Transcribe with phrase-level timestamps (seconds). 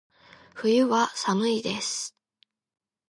[0.55, 2.17] 冬は、寒いです。